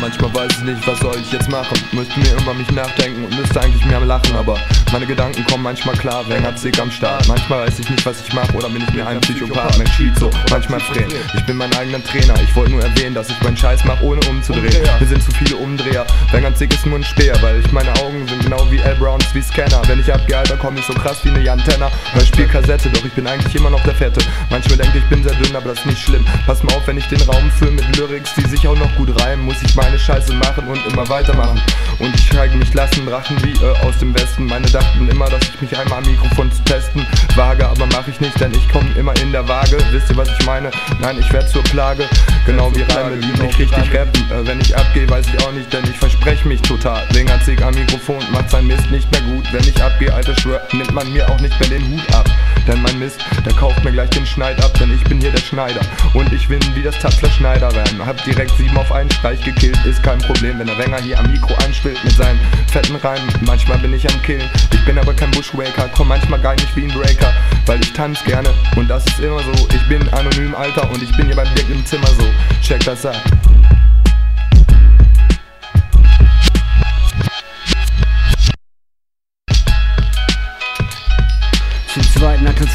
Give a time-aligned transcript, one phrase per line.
[0.00, 1.78] manchmal weiß ich nicht, was soll ich jetzt machen.
[1.92, 4.58] Müsste mir immer mich nachdenken und müsste eigentlich mehr lachen, aber
[4.92, 7.26] meine Gedanken kommen manchmal klar, Wengerzick am Start.
[7.28, 10.30] Manchmal weiß ich nicht, was ich mache oder bin ich mir ein Psychopath, mein Schizo,
[10.50, 11.14] manchmal fremd.
[11.34, 14.20] Ich bin mein eigener Trainer, ich wollte nur erwähnen, dass ich meinen Scheiß mache, ohne
[14.28, 14.82] umzudrehen.
[14.98, 18.42] Wir sind zu viele Umdreher, Wengerzick ist nur ein Speer, weil ich meine Augen sind
[18.42, 18.89] genau wie L.
[19.00, 19.80] Browns wie Scanner.
[19.86, 21.90] Wenn ich abgehe, Alter, komm ich so krass wie eine Jantenna.
[22.12, 24.20] Hör Spiel Kassette, doch ich bin eigentlich immer noch der Fette.
[24.50, 26.24] Manchmal denke ich bin sehr dünn, aber das ist nicht schlimm.
[26.46, 29.18] Pass mal auf, wenn ich den Raum fülle mit Lyrics, die sich auch noch gut
[29.20, 31.60] reimen, muss ich meine Scheiße machen und immer weitermachen.
[31.98, 34.44] Und ich zeige mich lassen, Drachen wie äh, aus dem Westen.
[34.46, 38.20] Meine dachten immer, dass ich mich einmal am Mikrofon zu testen wage, aber mach ich
[38.20, 39.78] nicht, denn ich komme immer in der Waage.
[39.92, 40.70] Wisst ihr, was ich meine?
[41.00, 42.04] Nein, ich werde zur Plage.
[42.46, 44.30] Genau wie Reime, die nicht richtig rappen.
[44.30, 47.06] Äh, wenn ich abgehe, weiß ich auch nicht, denn ich verspreche mich total.
[47.12, 49.44] Winger zieht am Mikrofon, macht sein Mist nicht mehr gut.
[49.52, 52.28] Wenn ich abgehe, alter Schwör, nimmt man mir auch nicht mehr den Hut ab.
[52.66, 55.40] Denn mein Mist, der kauft mir gleich den Schneid ab, denn ich bin hier der
[55.40, 55.80] Schneider.
[56.14, 58.04] Und ich bin wie das Tapfer Schneider rein.
[58.04, 61.30] Hab direkt sieben auf einen Streich gekillt, ist kein Problem, wenn der Wenger hier am
[61.30, 62.38] Mikro anspielt mit seinen
[62.70, 63.28] fetten Reimen.
[63.42, 66.84] Manchmal bin ich am Killen, ich bin aber kein Bushwaker, komm manchmal gar nicht wie
[66.84, 67.32] ein Breaker,
[67.66, 69.68] weil ich tanz gerne und das ist immer so.
[69.74, 72.29] Ich bin anonym, Alter, und ich bin hier beim Dirk im Zimmer so.
[72.62, 73.16] Check das ab.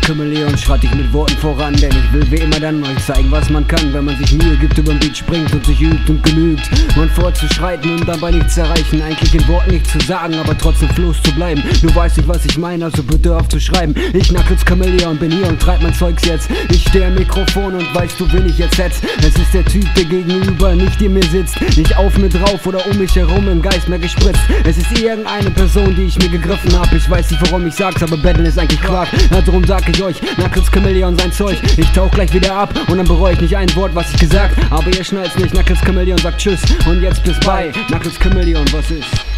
[0.05, 3.49] Chameleon schreite ich mit Worten voran, denn ich will wie immer dann euch zeigen, was
[3.49, 6.69] man kann, wenn man sich Mühe gibt, überm Beat springt und sich übt und genügt.
[6.95, 11.23] Man vorzuschreiten und dabei nichts erreichen, eigentlich in Worten nichts zu sagen, aber trotzdem floß
[11.23, 11.63] zu bleiben.
[11.81, 13.95] Du weißt nicht, was ich meine, also bitte auf zu schreiben.
[14.13, 16.49] Ich Knuckles Chameleon bin hier und treib mein Zeugs jetzt.
[16.71, 19.01] Ich stehe am Mikrofon und weißt du, wen ich jetzt setz?
[19.21, 22.85] Es ist der Typ, der gegenüber nicht in mir sitzt, nicht auf mir drauf oder
[22.85, 24.41] um mich herum im Geist mehr gespritzt.
[24.65, 26.93] Es ist irgendeine Person, die ich mir gegriffen hab.
[26.93, 29.07] Ich weiß nicht, warum ich sag's, aber Battle ist eigentlich Quark.
[29.31, 31.57] Na, darum sag ich euch, Knuckles Chameleon sein Zeug.
[31.77, 34.57] Ich tauch gleich wieder ab und dann bereue ich nicht ein Wort, was ich gesagt.
[34.69, 37.71] Aber ihr schnallt's nicht, Knuckles Chameleon sagt Tschüss und jetzt bis bei.
[37.87, 39.34] Knuckles Chameleon, was ist?